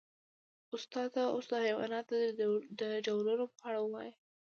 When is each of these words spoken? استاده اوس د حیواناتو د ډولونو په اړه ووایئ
استاده 0.75 1.21
اوس 1.33 1.45
د 1.51 1.53
حیواناتو 1.65 2.15
د 2.79 2.81
ډولونو 3.05 3.45
په 3.53 3.57
اړه 3.67 3.79
ووایئ 3.81 4.11